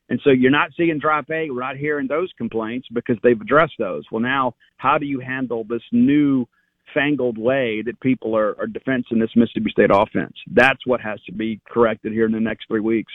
And 0.08 0.20
so 0.24 0.30
you're 0.30 0.50
not 0.50 0.70
seeing 0.76 0.98
drop 0.98 1.30
eight. 1.30 1.52
We're 1.52 1.60
not 1.60 1.76
hearing 1.76 2.06
those 2.06 2.30
complaints 2.38 2.88
because 2.92 3.16
they've 3.22 3.40
addressed 3.40 3.74
those. 3.78 4.04
Well, 4.10 4.22
now, 4.22 4.54
how 4.76 4.98
do 4.98 5.06
you 5.06 5.20
handle 5.20 5.64
this 5.64 5.82
new– 5.92 6.46
fangled 6.94 7.38
way 7.38 7.82
that 7.82 8.00
people 8.00 8.36
are, 8.36 8.58
are 8.58 8.66
defending 8.66 9.18
this 9.18 9.30
Mississippi 9.36 9.70
State 9.70 9.90
offense. 9.92 10.34
That's 10.50 10.86
what 10.86 11.00
has 11.00 11.20
to 11.26 11.32
be 11.32 11.60
corrected 11.68 12.12
here 12.12 12.26
in 12.26 12.32
the 12.32 12.40
next 12.40 12.66
three 12.68 12.80
weeks. 12.80 13.12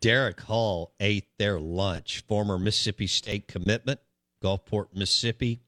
Derick 0.00 0.40
Hall 0.40 0.92
ate 1.00 1.26
their 1.38 1.60
lunch. 1.60 2.22
Former 2.28 2.58
Mississippi 2.58 3.06
State 3.06 3.48
commitment, 3.48 4.00
Gulfport, 4.42 4.86
Mississippi, 4.94 5.60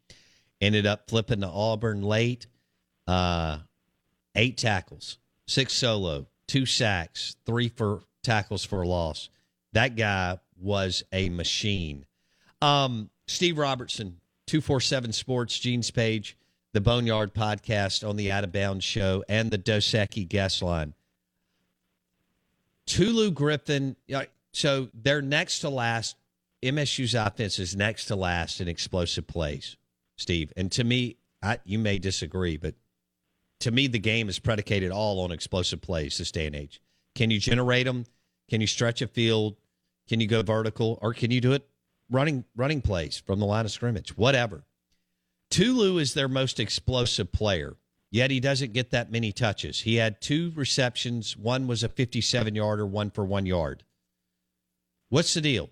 ended 0.60 0.86
up 0.86 1.08
flipping 1.08 1.40
to 1.40 1.48
Auburn 1.48 2.02
late. 2.02 2.46
Uh, 3.08 3.58
eight 4.36 4.56
tackles, 4.56 5.18
six 5.46 5.72
solo, 5.72 6.26
two 6.46 6.66
sacks, 6.66 7.34
three 7.44 7.68
for 7.68 8.02
tackles 8.22 8.64
for 8.64 8.86
loss. 8.86 9.30
That 9.72 9.96
guy 9.96 10.38
was 10.60 11.02
a 11.12 11.28
machine. 11.28 12.06
Um, 12.62 13.10
Steve 13.26 13.58
Robertson, 13.58 14.20
247 14.46 15.12
Sports, 15.12 15.58
Gene's 15.58 15.90
page 15.90 16.36
the 16.72 16.80
Boneyard 16.80 17.34
podcast 17.34 18.08
on 18.08 18.16
the 18.16 18.30
Out 18.30 18.44
of 18.44 18.52
Bounds 18.52 18.84
show 18.84 19.24
and 19.28 19.50
the 19.50 19.58
Dos 19.58 19.84
Equis 19.86 20.28
guest 20.28 20.62
line. 20.62 20.94
Tulu 22.86 23.30
Griffin, 23.32 23.96
so 24.52 24.88
they're 24.94 25.22
next 25.22 25.60
to 25.60 25.70
last. 25.70 26.16
MSU's 26.62 27.14
offense 27.14 27.58
is 27.58 27.76
next 27.76 28.06
to 28.06 28.16
last 28.16 28.60
in 28.60 28.68
explosive 28.68 29.26
plays, 29.26 29.76
Steve. 30.16 30.52
And 30.56 30.72
to 30.72 30.84
me, 30.84 31.16
I, 31.42 31.58
you 31.64 31.78
may 31.78 31.98
disagree, 31.98 32.56
but 32.56 32.74
to 33.60 33.70
me, 33.70 33.86
the 33.86 33.98
game 33.98 34.28
is 34.28 34.38
predicated 34.38 34.90
all 34.90 35.20
on 35.20 35.32
explosive 35.32 35.80
plays 35.80 36.18
this 36.18 36.30
day 36.30 36.46
and 36.46 36.54
age. 36.54 36.80
Can 37.14 37.30
you 37.30 37.40
generate 37.40 37.86
them? 37.86 38.04
Can 38.48 38.60
you 38.60 38.66
stretch 38.66 39.02
a 39.02 39.08
field? 39.08 39.56
Can 40.08 40.20
you 40.20 40.26
go 40.26 40.42
vertical, 40.42 40.98
or 41.02 41.12
can 41.12 41.30
you 41.30 41.40
do 41.40 41.52
it 41.52 41.68
running 42.10 42.44
running 42.56 42.80
plays 42.80 43.22
from 43.24 43.40
the 43.40 43.46
line 43.46 43.66
of 43.66 43.70
scrimmage? 43.70 44.16
Whatever. 44.16 44.64
Tulu 45.50 45.98
is 45.98 46.14
their 46.14 46.28
most 46.28 46.60
explosive 46.60 47.32
player, 47.32 47.76
yet 48.10 48.30
he 48.30 48.40
doesn't 48.40 48.72
get 48.72 48.90
that 48.90 49.10
many 49.10 49.32
touches. 49.32 49.80
He 49.80 49.96
had 49.96 50.20
two 50.20 50.52
receptions. 50.54 51.36
One 51.36 51.66
was 51.66 51.82
a 51.82 51.88
57 51.88 52.54
yarder, 52.54 52.86
one 52.86 53.10
for 53.10 53.24
one 53.24 53.46
yard. 53.46 53.84
What's 55.08 55.34
the 55.34 55.40
deal? 55.40 55.70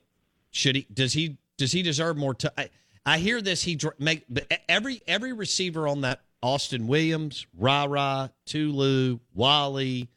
Should 0.51 0.77
he, 0.77 0.87
does 0.93 1.13
he, 1.13 1.39
does 1.59 1.73
he 1.73 1.83
deserve 1.83 2.17
more 2.17 2.35
time? 2.35 2.53
I, 2.57 2.71
I 3.05 3.19
hear 3.19 3.43
this. 3.43 3.63
He 3.63 3.79
make 3.99 4.25
every, 4.69 5.03
every 5.07 5.33
receiver 5.35 5.87
on 5.87 6.01
that 6.03 6.23
Austin 6.47 6.87
Williams, 6.87 7.45
Rara, 7.59 8.33
Tulu, 8.45 9.19
Walley, 9.35 10.09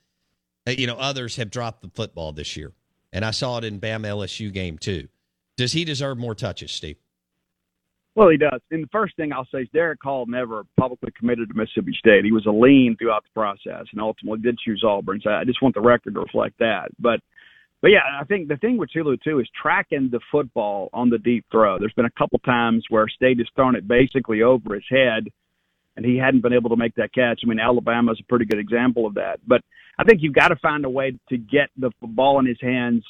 uh, 0.68 0.72
you 0.78 0.86
know, 0.86 0.96
others 0.96 1.38
have 1.38 1.50
dropped 1.50 1.82
the 1.82 1.90
football 1.96 2.32
this 2.32 2.56
year. 2.56 2.72
And 3.12 3.26
I 3.26 3.32
saw 3.32 3.58
it 3.58 3.64
in 3.64 3.80
Bam 3.80 4.04
LSU 4.04 4.54
game 4.54 4.78
too. 4.78 5.08
Does 5.58 5.72
he 5.72 5.84
deserve 5.84 6.20
more 6.20 6.36
touches, 6.36 6.72
Steve? 6.72 6.98
Well, 8.14 8.30
he 8.30 8.38
does. 8.38 8.62
And 8.70 8.84
the 8.84 8.90
first 8.92 9.16
thing 9.16 9.34
I'll 9.34 9.48
say 9.52 9.62
is 9.62 9.70
Derick 9.74 10.04
Hall 10.04 10.28
never 10.28 10.66
publicly 10.80 11.12
committed 11.18 11.50
to 11.50 11.56
Mississippi 11.56 11.96
State. 11.98 12.26
He 12.26 12.32
was 12.32 12.46
a 12.46 12.52
lean 12.52 12.96
throughout 13.00 13.24
the 13.24 13.34
process 13.34 13.88
and 13.92 14.00
ultimately 14.00 14.40
did 14.42 14.60
choose 14.60 14.84
Auburn. 14.86 15.22
So 15.24 15.32
I 15.32 15.46
just 15.46 15.64
want 15.64 15.74
the 15.74 15.82
record 15.82 16.14
to 16.14 16.20
reflect 16.20 16.60
that. 16.60 16.90
But 17.00 17.22
but 17.82 17.88
yeah, 17.88 18.02
I 18.22 18.26
think 18.26 18.50
the 18.50 18.58
thing 18.58 18.78
with 18.78 18.92
Tulu 18.92 19.18
too 19.24 19.40
is 19.40 19.50
tracking 19.60 20.10
the 20.12 20.20
football 20.32 20.90
on 20.94 21.10
the 21.10 21.18
deep 21.18 21.46
throw. 21.50 21.80
There's 21.80 21.94
been 21.94 22.06
a 22.06 22.20
couple 22.20 22.38
times 22.40 22.86
where 22.90 23.08
State 23.08 23.40
has 23.40 23.48
thrown 23.56 23.76
it 23.76 23.88
basically 23.88 24.44
over 24.44 24.76
his 24.76 24.84
head 24.90 25.30
and 26.00 26.06
he 26.10 26.18
hadn't 26.18 26.42
been 26.42 26.54
able 26.54 26.70
to 26.70 26.78
make 26.78 26.96
that 26.96 27.14
catch. 27.14 27.42
I 27.44 27.48
mean, 27.48 27.60
Alabama 27.60 28.14
is 28.14 28.20
a 28.22 28.30
pretty 28.30 28.46
good 28.46 28.58
example 28.58 29.06
of 29.06 29.16
that. 29.16 29.42
But 29.46 29.62
I 29.98 30.06
think 30.06 30.22
you've 30.22 30.34
got 30.34 30.48
to 30.48 30.56
find 30.56 30.86
a 30.86 30.90
way 30.90 31.20
to 31.28 31.38
get 31.38 31.70
the 31.78 31.92
ball 32.02 32.40
in 32.40 32.46
his 32.46 32.60
hands 32.62 33.04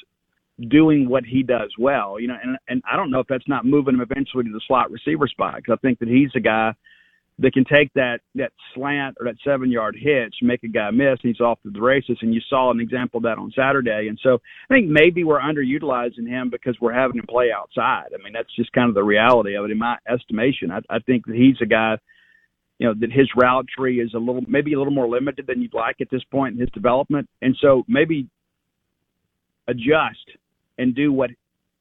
doing 0.68 1.08
what 1.08 1.24
he 1.24 1.44
does 1.44 1.72
well. 1.78 2.20
You 2.20 2.30
know, 2.30 2.38
and 2.42 2.58
and 2.68 2.82
I 2.92 2.98
don't 2.98 3.12
know 3.12 3.20
if 3.20 3.28
that's 3.28 3.48
not 3.48 3.64
moving 3.64 3.94
him 3.94 4.02
eventually 4.02 4.46
to 4.46 4.52
the 4.52 4.62
slot 4.68 4.90
receiver 4.90 5.28
spot 5.28 5.58
because 5.58 5.78
I 5.78 5.88
think 5.88 6.00
that 6.00 6.08
he's 6.08 6.32
a 6.36 6.40
guy 6.40 6.74
that 7.38 7.54
can 7.54 7.64
take 7.64 7.94
that 7.94 8.22
that 8.34 8.52
slant 8.74 9.18
or 9.20 9.26
that 9.26 9.36
seven 9.46 9.70
yard 9.70 9.96
hitch, 9.96 10.34
make 10.42 10.64
a 10.64 10.68
guy 10.68 10.90
miss, 10.90 11.20
and 11.22 11.32
he's 11.32 11.40
off 11.40 11.62
to 11.62 11.70
the 11.70 11.80
races. 11.80 12.18
And 12.24 12.34
you 12.34 12.42
saw 12.50 12.72
an 12.72 12.80
example 12.80 13.20
of 13.20 13.24
that 13.26 13.38
on 13.38 13.54
Saturday. 13.56 14.08
And 14.10 14.20
so 14.24 14.40
I 14.68 14.74
think 14.74 14.88
maybe 14.88 15.24
we're 15.24 15.40
underutilizing 15.40 16.28
him 16.28 16.50
because 16.50 16.76
we're 16.82 16.94
having 16.94 17.18
him 17.18 17.28
play 17.30 17.50
outside. 17.56 18.08
I 18.14 18.24
mean, 18.24 18.34
that's 18.34 18.54
just 18.56 18.74
kind 18.74 18.90
of 18.90 18.96
the 18.96 19.04
reality 19.04 19.56
of 19.56 19.66
it 19.66 19.72
in 19.72 19.78
my 19.78 19.98
estimation. 20.12 20.72
I, 20.72 20.80
I 20.90 21.00
think 21.00 21.28
that 21.28 21.36
he's 21.36 21.58
a 21.62 21.68
guy. 21.68 21.98
You 22.80 22.88
know 22.88 22.94
that 23.00 23.12
his 23.12 23.30
route 23.36 23.68
tree 23.68 24.00
is 24.00 24.14
a 24.14 24.18
little, 24.18 24.42
maybe 24.48 24.74
a 24.74 24.78
little 24.78 24.94
more 24.94 25.08
limited 25.08 25.48
than 25.48 25.62
you'd 25.62 25.74
like 25.74 25.98
at 26.02 26.10
this 26.10 26.24
point 26.32 26.56
in 26.56 26.62
his 26.62 26.70
development, 26.72 27.30
and 27.42 27.56
so 27.62 27.84
maybe 27.88 28.28
adjust 29.68 30.32
and 30.78 30.96
do 30.96 31.14
what 31.14 31.30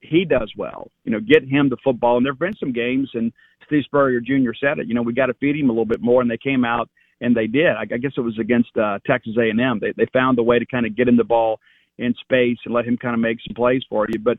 he 0.00 0.24
does 0.24 0.52
well. 0.56 0.90
You 1.04 1.12
know, 1.12 1.20
get 1.20 1.48
him 1.48 1.68
the 1.68 1.76
football. 1.82 2.16
And 2.16 2.26
there 2.26 2.32
have 2.32 2.38
been 2.38 2.56
some 2.58 2.72
games, 2.72 3.10
and 3.14 3.32
Steve 3.66 3.84
Spurrier 3.84 4.20
Jr. 4.20 4.52
said 4.60 4.78
it. 4.78 4.86
You 4.86 4.94
know, 4.94 5.02
we 5.02 5.12
got 5.12 5.26
to 5.26 5.34
feed 5.34 5.56
him 5.56 5.70
a 5.70 5.72
little 5.72 5.84
bit 5.84 6.00
more, 6.00 6.20
and 6.20 6.30
they 6.30 6.38
came 6.38 6.64
out 6.64 6.88
and 7.20 7.36
they 7.36 7.46
did. 7.46 7.68
I, 7.68 7.82
I 7.82 7.98
guess 7.98 8.12
it 8.16 8.20
was 8.20 8.38
against 8.38 8.76
uh, 8.76 8.98
Texas 9.06 9.34
A&M. 9.38 9.78
They 9.80 9.92
they 9.96 10.06
found 10.12 10.38
a 10.38 10.42
way 10.42 10.58
to 10.58 10.66
kind 10.66 10.86
of 10.86 10.96
get 10.96 11.08
him 11.08 11.16
the 11.16 11.24
ball 11.24 11.60
in 11.98 12.14
space 12.20 12.58
and 12.64 12.74
let 12.74 12.84
him 12.84 12.96
kind 12.96 13.14
of 13.14 13.20
make 13.20 13.38
some 13.46 13.54
plays 13.54 13.82
for 13.88 14.06
you. 14.08 14.18
But 14.18 14.38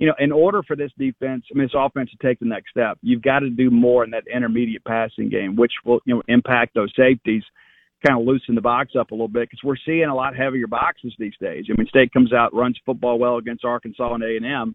you 0.00 0.06
know, 0.06 0.14
in 0.18 0.32
order 0.32 0.62
for 0.62 0.74
this 0.74 0.90
defense, 0.98 1.44
I 1.52 1.58
mean, 1.58 1.66
this 1.66 1.74
offense 1.76 2.10
to 2.10 2.26
take 2.26 2.40
the 2.40 2.46
next 2.46 2.70
step, 2.70 2.98
you've 3.02 3.22
got 3.22 3.40
to 3.40 3.50
do 3.50 3.70
more 3.70 4.02
in 4.02 4.10
that 4.10 4.24
intermediate 4.34 4.82
passing 4.84 5.28
game, 5.28 5.56
which 5.56 5.72
will 5.84 6.00
you 6.06 6.14
know 6.14 6.22
impact 6.26 6.74
those 6.74 6.92
safeties 6.96 7.44
kind 8.04 8.18
of 8.18 8.26
loosen 8.26 8.54
the 8.54 8.62
box 8.62 8.92
up 8.98 9.10
a 9.10 9.14
little 9.14 9.28
bit 9.28 9.42
because 9.42 9.60
we're 9.62 9.76
seeing 9.84 10.08
a 10.08 10.14
lot 10.14 10.34
heavier 10.34 10.66
boxes 10.66 11.14
these 11.18 11.34
days. 11.38 11.66
I 11.68 11.74
mean, 11.76 11.86
State 11.86 12.10
comes 12.14 12.32
out, 12.32 12.54
runs 12.54 12.80
football 12.86 13.18
well 13.18 13.36
against 13.36 13.62
Arkansas 13.62 14.14
and 14.14 14.22
A 14.22 14.36
and 14.36 14.46
M, 14.46 14.74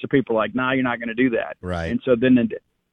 so 0.00 0.08
people 0.08 0.36
are 0.36 0.40
like, 0.40 0.54
"Nah, 0.54 0.72
you're 0.72 0.84
not 0.84 0.98
going 0.98 1.08
to 1.08 1.14
do 1.14 1.30
that." 1.30 1.56
Right. 1.62 1.86
And 1.86 2.00
so 2.04 2.14
then 2.14 2.36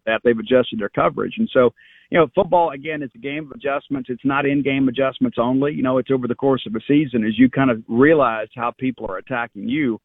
that 0.05 0.21
they've 0.23 0.39
adjusted 0.39 0.79
their 0.79 0.89
coverage, 0.89 1.35
and 1.37 1.49
so 1.53 1.73
you 2.09 2.17
know, 2.17 2.27
football 2.33 2.69
again 2.71 3.01
is 3.01 3.09
a 3.15 3.17
game 3.17 3.45
of 3.45 3.51
adjustments. 3.51 4.09
It's 4.09 4.23
not 4.23 4.45
in-game 4.45 4.87
adjustments 4.87 5.37
only. 5.39 5.73
You 5.73 5.83
know, 5.83 5.97
it's 5.97 6.11
over 6.11 6.27
the 6.27 6.35
course 6.35 6.63
of 6.67 6.75
a 6.75 6.79
season 6.87 7.25
as 7.25 7.37
you 7.37 7.49
kind 7.49 7.71
of 7.71 7.81
realize 7.89 8.49
how 8.55 8.71
people 8.71 9.07
are 9.09 9.17
attacking 9.17 9.67
you. 9.67 9.99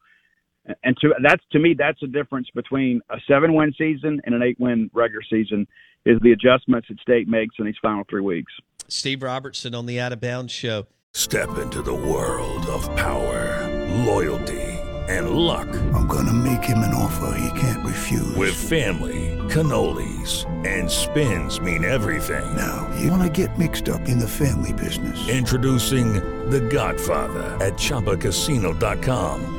And 0.83 0.95
to 1.01 1.13
that's 1.23 1.43
to 1.51 1.59
me, 1.59 1.73
that's 1.77 1.99
the 1.99 2.07
difference 2.07 2.47
between 2.53 3.01
a 3.09 3.17
seven-win 3.27 3.73
season 3.77 4.21
and 4.25 4.35
an 4.35 4.43
eight-win 4.43 4.89
regular 4.93 5.23
season 5.29 5.67
is 6.05 6.19
the 6.21 6.31
adjustments 6.31 6.87
that 6.89 6.99
State 6.99 7.27
makes 7.27 7.55
in 7.59 7.65
these 7.65 7.75
final 7.81 8.03
three 8.09 8.21
weeks. 8.21 8.51
Steve 8.87 9.23
Robertson 9.23 9.75
on 9.75 9.85
the 9.85 9.99
Out 9.99 10.13
of 10.13 10.21
Bounds 10.21 10.53
Show. 10.53 10.87
Step 11.13 11.57
into 11.57 11.81
the 11.81 11.93
world 11.93 12.65
of 12.67 12.83
power, 12.95 13.67
loyalty, 14.05 14.61
and 15.09 15.31
luck. 15.31 15.67
I'm 15.93 16.07
going 16.07 16.27
to 16.27 16.33
make 16.33 16.63
him 16.63 16.79
an 16.79 16.93
offer 16.93 17.35
he 17.39 17.59
can't 17.59 17.85
refuse. 17.85 18.35
With 18.35 18.53
family, 18.53 19.35
cannolis, 19.49 20.45
and 20.67 20.89
spins 20.89 21.59
mean 21.59 21.83
everything. 21.83 22.55
Now, 22.55 22.87
you 22.99 23.09
want 23.09 23.23
to 23.23 23.45
get 23.45 23.57
mixed 23.57 23.89
up 23.89 24.07
in 24.07 24.19
the 24.19 24.27
family 24.27 24.73
business? 24.73 25.27
Introducing 25.27 26.13
The 26.51 26.61
Godfather 26.61 27.43
at 27.63 27.73
Chumbacasino.com. 27.73 29.58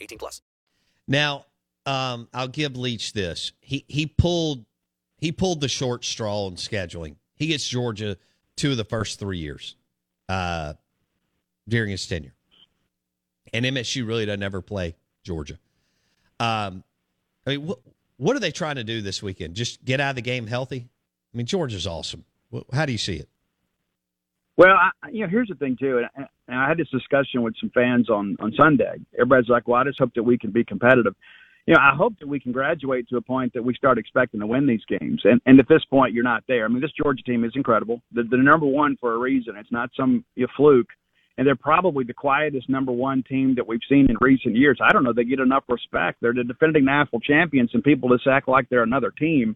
18 0.01 0.17
plus. 0.17 0.41
Now, 1.07 1.45
um, 1.85 2.27
I'll 2.33 2.47
give 2.47 2.77
Leach 2.77 3.13
this. 3.13 3.51
He 3.59 3.85
he 3.87 4.05
pulled 4.05 4.65
he 5.17 5.31
pulled 5.31 5.61
the 5.61 5.67
short 5.67 6.05
straw 6.05 6.47
in 6.47 6.55
scheduling. 6.55 7.15
He 7.35 7.47
gets 7.47 7.67
Georgia 7.67 8.17
two 8.55 8.71
of 8.71 8.77
the 8.77 8.85
first 8.85 9.19
three 9.19 9.39
years 9.39 9.75
uh, 10.29 10.73
during 11.67 11.91
his 11.91 12.05
tenure, 12.05 12.33
and 13.53 13.65
MSU 13.65 14.05
really 14.07 14.25
doesn't 14.25 14.43
ever 14.43 14.61
play 14.61 14.95
Georgia. 15.23 15.57
Um, 16.39 16.83
I 17.45 17.51
mean, 17.51 17.65
what 17.65 17.79
what 18.17 18.35
are 18.35 18.39
they 18.39 18.51
trying 18.51 18.75
to 18.75 18.83
do 18.83 19.01
this 19.01 19.23
weekend? 19.23 19.55
Just 19.55 19.83
get 19.83 19.99
out 19.99 20.11
of 20.11 20.15
the 20.15 20.21
game 20.21 20.45
healthy? 20.45 20.87
I 21.33 21.37
mean, 21.37 21.47
Georgia's 21.47 21.87
awesome. 21.87 22.23
How 22.71 22.85
do 22.85 22.91
you 22.91 22.97
see 22.97 23.15
it? 23.15 23.29
Well, 24.57 24.75
I, 24.75 25.09
you 25.09 25.21
know, 25.21 25.29
here's 25.29 25.47
the 25.47 25.55
thing 25.55 25.77
too, 25.79 26.01
and 26.15 26.27
I 26.49 26.67
had 26.67 26.77
this 26.77 26.89
discussion 26.89 27.41
with 27.41 27.53
some 27.59 27.71
fans 27.73 28.09
on 28.09 28.35
on 28.39 28.53
Sunday. 28.57 28.99
Everybody's 29.13 29.49
like, 29.49 29.67
"Well, 29.67 29.79
I 29.79 29.85
just 29.85 29.99
hope 29.99 30.13
that 30.15 30.23
we 30.23 30.37
can 30.37 30.51
be 30.51 30.63
competitive." 30.63 31.15
You 31.67 31.75
know, 31.75 31.79
I 31.81 31.95
hope 31.95 32.13
that 32.19 32.27
we 32.27 32.39
can 32.39 32.51
graduate 32.51 33.07
to 33.09 33.17
a 33.17 33.21
point 33.21 33.53
that 33.53 33.63
we 33.63 33.75
start 33.75 33.97
expecting 33.97 34.39
to 34.39 34.47
win 34.47 34.65
these 34.67 34.83
games. 34.87 35.21
And 35.23 35.39
and 35.45 35.59
at 35.59 35.67
this 35.69 35.85
point, 35.85 36.13
you're 36.13 36.23
not 36.23 36.43
there. 36.47 36.65
I 36.65 36.67
mean, 36.67 36.81
this 36.81 36.91
Georgia 37.01 37.23
team 37.23 37.43
is 37.43 37.53
incredible. 37.55 38.01
They're, 38.11 38.25
they're 38.29 38.43
number 38.43 38.65
one 38.65 38.97
for 38.99 39.13
a 39.13 39.17
reason. 39.17 39.55
It's 39.57 39.71
not 39.71 39.89
some 39.95 40.25
you 40.35 40.43
know, 40.43 40.51
fluke. 40.57 40.89
And 41.37 41.47
they're 41.47 41.55
probably 41.55 42.03
the 42.03 42.13
quietest 42.13 42.67
number 42.67 42.91
one 42.91 43.23
team 43.23 43.55
that 43.55 43.65
we've 43.65 43.79
seen 43.87 44.07
in 44.09 44.17
recent 44.19 44.55
years. 44.55 44.79
I 44.83 44.91
don't 44.91 45.03
know. 45.03 45.13
They 45.13 45.23
get 45.23 45.39
enough 45.39 45.63
respect. 45.69 46.17
They're 46.21 46.33
the 46.33 46.43
defending 46.43 46.85
national 46.85 47.21
champions, 47.21 47.71
and 47.73 47.83
people 47.83 48.09
just 48.09 48.27
act 48.27 48.47
like 48.47 48.67
they're 48.69 48.83
another 48.83 49.11
team. 49.11 49.55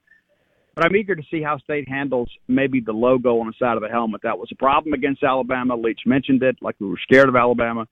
But 0.76 0.86
I'm 0.86 0.96
eager 0.96 1.16
to 1.16 1.24
see 1.32 1.42
how 1.42 1.58
State 1.58 1.88
handles 1.88 2.30
maybe 2.50 2.82
the 2.82 2.92
logo 2.92 3.40
on 3.40 3.48
the 3.48 3.54
side 3.58 3.78
of 3.78 3.82
the 3.82 3.88
helmet. 3.88 4.22
That 4.24 4.38
was 4.38 4.50
a 4.52 4.56
problem 4.56 4.94
against 4.94 5.24
Alabama. 5.24 5.76
Leach 5.76 6.02
mentioned 6.06 6.44
it, 6.44 6.58
like 6.62 6.76
we 6.80 6.88
were 6.88 7.00
scared 7.02 7.30
of 7.30 7.36
Alabama. 7.36 7.88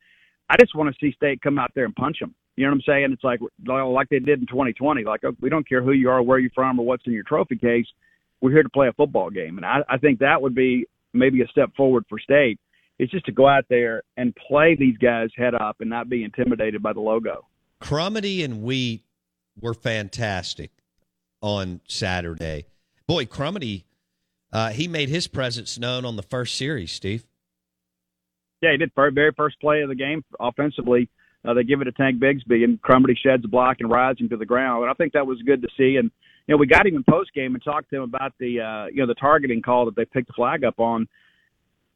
I 0.50 0.58
just 0.60 0.76
want 0.76 0.94
to 0.94 1.00
see 1.00 1.16
State 1.16 1.42
come 1.42 1.58
out 1.58 1.72
there 1.76 1.86
and 1.86 1.96
punch 1.96 2.18
them. 2.20 2.36
You 2.58 2.66
know 2.66 2.72
what 2.72 2.76
I'm 2.76 2.82
saying? 2.86 3.12
It's 3.14 3.24
like 3.24 3.40
like 3.66 4.10
they 4.10 4.20
did 4.20 4.40
in 4.42 4.48
2020. 4.48 5.06
Like 5.06 5.22
oh, 5.24 5.34
we 5.40 5.50
don't 5.50 5.68
care 5.68 5.82
who 5.82 5.94
you 5.94 6.10
are, 6.10 6.22
where 6.22 6.40
you're 6.40 6.52
from, 6.54 6.80
or 6.80 6.86
what's 6.86 7.08
in 7.08 7.14
your 7.14 7.24
trophy 7.24 7.56
case. 7.56 7.88
We're 8.42 8.52
here 8.52 8.64
to 8.64 8.70
play 8.70 8.90
a 8.90 8.94
football 8.94 9.30
game, 9.30 9.58
and 9.58 9.66
I, 9.66 9.80
I 9.90 9.98
think 9.98 10.20
that 10.20 10.42
would 10.42 10.54
be 10.54 10.86
maybe 11.14 11.42
a 11.42 11.48
step 11.48 11.74
forward 11.76 12.04
for 12.10 12.20
State. 12.20 12.60
It's 13.00 13.12
just 13.12 13.26
to 13.26 13.32
go 13.32 13.48
out 13.48 13.66
there 13.70 14.04
and 14.18 14.36
play 14.36 14.76
these 14.78 14.98
guys 14.98 15.30
head 15.36 15.56
up 15.56 15.78
and 15.80 15.90
not 15.90 16.10
be 16.10 16.24
intimidated 16.24 16.84
by 16.84 16.94
the 16.94 17.00
logo. 17.00 17.48
Crumedy 17.82 18.44
and 18.44 18.62
Wheat 18.62 19.04
were 19.60 19.74
fantastic 19.74 20.72
on 21.42 21.82
Saturday. 21.88 22.66
Boy, 23.08 23.26
Crumedy, 23.26 23.84
uh, 24.52 24.70
he 24.70 24.88
made 24.88 25.10
his 25.10 25.28
presence 25.28 25.78
known 25.78 26.06
on 26.06 26.16
the 26.16 26.24
first 26.24 26.56
series, 26.56 26.92
Steve. 26.92 27.26
Yeah, 28.62 28.72
he 28.72 28.78
did 28.78 28.92
very, 28.96 29.12
very 29.12 29.32
first 29.36 29.60
play 29.60 29.82
of 29.82 29.90
the 29.90 29.96
game 29.96 30.24
offensively. 30.40 31.10
Uh, 31.44 31.54
they 31.54 31.64
give 31.64 31.82
it 31.82 31.86
to 31.86 31.92
Tank 31.92 32.22
Bigsby, 32.22 32.64
and 32.64 32.82
Crumedy 32.82 33.18
sheds 33.18 33.44
a 33.44 33.50
block 33.50 33.78
and 33.82 33.92
rides 33.92 34.22
him 34.22 34.30
to 34.30 34.38
the 34.38 34.46
ground. 34.46 34.84
And 34.84 34.92
I 34.92 34.94
think 34.94 35.14
that 35.14 35.28
was 35.28 35.42
good 35.42 35.62
to 35.64 35.68
see. 35.78 35.98
And 35.98 36.10
you 36.48 36.54
know, 36.54 36.58
we 36.58 36.68
got 36.68 36.86
him 36.86 36.96
in 36.96 37.04
post 37.04 37.34
game 37.34 37.56
and 37.56 37.64
talked 37.64 37.90
to 37.90 37.98
him 37.98 38.04
about 38.04 38.34
the 38.40 38.62
uh, 38.62 38.86
you 38.88 39.02
know 39.02 39.08
the 39.08 39.16
targeting 39.16 39.62
call 39.62 39.86
that 39.86 39.96
they 39.96 40.06
picked 40.06 40.28
the 40.28 40.34
flag 40.34 40.64
up 40.64 40.80
on. 40.80 41.08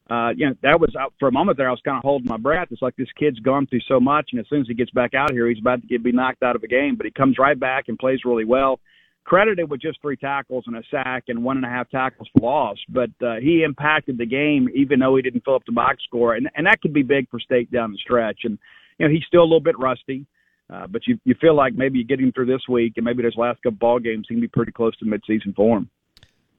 Uh, 0.09 0.29
you 0.35 0.47
know, 0.47 0.55
that 0.63 0.79
was 0.79 0.93
out 0.99 1.13
for 1.19 1.27
a 1.27 1.31
moment 1.31 1.57
there. 1.57 1.67
I 1.67 1.71
was 1.71 1.81
kind 1.83 1.97
of 1.97 2.03
holding 2.03 2.27
my 2.27 2.37
breath. 2.37 2.69
It's 2.71 2.81
like 2.81 2.95
this 2.95 3.07
kid's 3.17 3.39
gone 3.39 3.67
through 3.67 3.81
so 3.87 3.99
much, 3.99 4.29
and 4.31 4.39
as 4.39 4.47
soon 4.49 4.61
as 4.61 4.67
he 4.67 4.73
gets 4.73 4.91
back 4.91 5.13
out 5.13 5.31
here, 5.31 5.47
he's 5.47 5.59
about 5.59 5.81
to 5.81 5.87
get 5.87 6.03
be 6.03 6.11
knocked 6.11 6.43
out 6.43 6.55
of 6.55 6.63
a 6.63 6.67
game. 6.67 6.95
But 6.95 7.05
he 7.05 7.11
comes 7.11 7.37
right 7.37 7.59
back 7.59 7.85
and 7.87 7.97
plays 7.99 8.19
really 8.25 8.45
well 8.45 8.79
credited 9.27 9.69
with 9.69 9.81
just 9.81 10.01
three 10.01 10.15
tackles 10.15 10.63
and 10.67 10.77
a 10.77 10.83
sack 10.89 11.25
and 11.27 11.43
one 11.43 11.57
and 11.57 11.65
a 11.65 11.69
half 11.69 11.89
tackles 11.89 12.29
for 12.33 12.41
loss, 12.41 12.77
but 12.87 13.09
uh, 13.21 13.35
he 13.35 13.61
impacted 13.63 14.17
the 14.17 14.25
game 14.25 14.69
even 14.73 14.99
though 14.99 15.17
he 15.17 15.21
didn't 15.21 15.43
fill 15.43 15.55
up 15.55 15.65
the 15.65 15.71
box 15.73 16.01
score, 16.05 16.33
and 16.33 16.49
and 16.55 16.65
that 16.65 16.81
could 16.81 16.93
be 16.93 17.03
big 17.03 17.29
for 17.29 17.39
State 17.39 17.69
down 17.69 17.91
the 17.91 17.97
stretch. 17.97 18.39
And 18.45 18.57
you 18.97 19.05
know 19.05 19.13
he's 19.13 19.25
still 19.27 19.41
a 19.41 19.43
little 19.43 19.59
bit 19.59 19.77
rusty, 19.77 20.25
uh, 20.73 20.87
but 20.87 21.05
you 21.05 21.19
you 21.25 21.35
feel 21.39 21.55
like 21.55 21.75
maybe 21.75 21.99
you 21.99 22.05
get 22.05 22.19
him 22.19 22.31
through 22.31 22.45
this 22.45 22.61
week 22.69 22.93
and 22.95 23.05
maybe 23.05 23.21
those 23.21 23.35
last 23.35 23.61
couple 23.61 23.77
ball 23.77 23.99
games 23.99 24.25
he 24.29 24.35
can 24.35 24.41
be 24.41 24.47
pretty 24.47 24.71
close 24.71 24.95
to 24.97 25.05
midseason 25.05 25.53
form. 25.55 25.89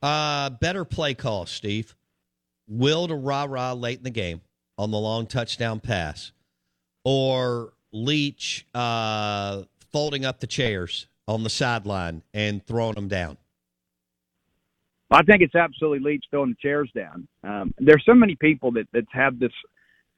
Uh, 0.02 0.50
better 0.50 0.84
play 0.84 1.14
call, 1.14 1.46
Steve. 1.46 1.96
Will 2.68 3.08
to 3.08 3.14
Rara 3.14 3.74
late 3.74 3.98
in 3.98 4.04
the 4.04 4.10
game 4.10 4.42
on 4.76 4.90
the 4.90 4.98
long 4.98 5.26
touchdown 5.26 5.80
pass, 5.80 6.32
or 7.02 7.72
Leach 7.92 8.66
uh, 8.74 9.62
folding 9.90 10.26
up 10.26 10.40
the 10.40 10.46
chairs 10.46 11.06
on 11.28 11.44
the 11.44 11.50
sideline 11.50 12.22
and 12.34 12.66
throwing 12.66 12.94
them 12.94 13.06
down? 13.06 13.36
I 15.10 15.22
think 15.22 15.42
it's 15.42 15.54
absolutely 15.54 16.00
Leach 16.00 16.24
throwing 16.30 16.50
the 16.50 16.56
chairs 16.60 16.90
down. 16.94 17.28
Um, 17.44 17.72
there's 17.78 18.02
so 18.04 18.14
many 18.14 18.34
people 18.34 18.72
that 18.72 18.88
that 18.92 19.04
have 19.12 19.38
this 19.38 19.52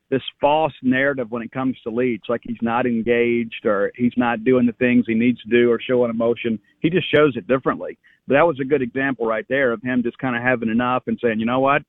this 0.09 0.23
false 0.41 0.73
narrative 0.83 1.31
when 1.31 1.43
it 1.43 1.53
comes 1.53 1.77
to 1.85 1.91
Leach, 1.91 2.25
like 2.29 2.41
he's 2.43 2.59
not 2.61 2.85
engaged 2.85 3.65
or 3.65 3.93
he's 3.95 4.13
not 4.17 4.45
doing 4.45 4.67
the 4.67 4.73
things 4.73 5.05
he 5.07 5.15
needs 5.15 5.41
to 5.43 5.49
do 5.49 5.71
or 5.71 5.81
showing 5.81 6.11
emotion. 6.11 6.59
He 6.81 6.91
just 6.91 7.09
shows 7.15 7.37
it 7.37 7.47
differently. 7.47 7.97
But 8.27 8.35
that 8.35 8.47
was 8.47 8.59
a 8.61 8.65
good 8.65 8.83
example 8.83 9.27
right 9.27 9.47
there 9.49 9.73
of 9.73 9.83
him 9.83 10.03
just 10.03 10.19
kind 10.19 10.35
of 10.35 10.43
having 10.43 10.69
enough 10.69 11.05
and 11.07 11.19
saying, 11.23 11.39
you 11.39 11.47
know 11.47 11.61
what, 11.61 11.83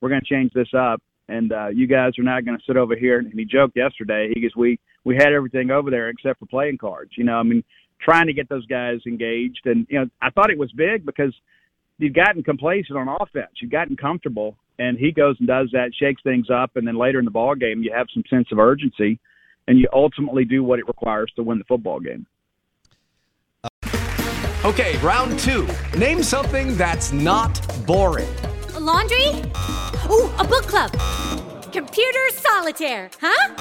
we're 0.00 0.10
going 0.10 0.20
to 0.20 0.26
change 0.26 0.52
this 0.52 0.68
up, 0.76 1.00
and 1.28 1.52
uh, 1.52 1.68
you 1.68 1.86
guys 1.86 2.12
are 2.18 2.24
not 2.24 2.44
going 2.44 2.58
to 2.58 2.64
sit 2.66 2.76
over 2.76 2.94
here. 2.94 3.18
And 3.18 3.32
he 3.32 3.46
joked 3.46 3.76
yesterday. 3.76 4.30
He 4.34 4.42
goes, 4.42 4.54
we 4.54 4.78
we 5.04 5.16
had 5.16 5.32
everything 5.32 5.70
over 5.70 5.90
there 5.90 6.10
except 6.10 6.40
for 6.40 6.46
playing 6.46 6.78
cards. 6.78 7.12
You 7.16 7.24
know, 7.24 7.36
I 7.36 7.42
mean, 7.42 7.64
trying 8.02 8.26
to 8.26 8.32
get 8.32 8.48
those 8.48 8.66
guys 8.66 9.00
engaged. 9.06 9.62
And 9.64 9.86
you 9.88 10.00
know, 10.00 10.06
I 10.20 10.30
thought 10.30 10.50
it 10.50 10.58
was 10.58 10.72
big 10.72 11.06
because 11.06 11.34
you've 11.98 12.14
gotten 12.14 12.42
complacent 12.42 12.98
on 12.98 13.08
offense, 13.08 13.52
you've 13.60 13.70
gotten 13.70 13.96
comfortable, 13.96 14.56
and 14.78 14.98
he 14.98 15.12
goes 15.12 15.36
and 15.38 15.48
does 15.48 15.68
that, 15.72 15.92
shakes 15.94 16.22
things 16.22 16.48
up, 16.50 16.76
and 16.76 16.86
then 16.86 16.96
later 16.96 17.18
in 17.18 17.24
the 17.24 17.30
ball 17.30 17.54
game, 17.54 17.82
you 17.82 17.92
have 17.94 18.06
some 18.12 18.24
sense 18.28 18.48
of 18.50 18.58
urgency, 18.58 19.18
and 19.68 19.78
you 19.78 19.86
ultimately 19.92 20.44
do 20.44 20.64
what 20.64 20.78
it 20.78 20.86
requires 20.88 21.32
to 21.36 21.42
win 21.42 21.58
the 21.58 21.64
football 21.64 22.00
game. 22.00 22.26
Okay, 24.64 24.96
round 24.98 25.38
two. 25.40 25.66
Name 25.98 26.22
something 26.22 26.76
that's 26.76 27.12
not 27.12 27.60
boring. 27.84 28.28
A 28.74 28.80
laundry. 28.80 29.26
Ooh, 30.10 30.30
a 30.38 30.44
book 30.44 30.66
club. 30.66 30.92
Computer 31.72 32.28
solitaire. 32.30 33.10
Huh? 33.20 33.54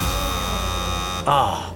Ah. 1.27 1.75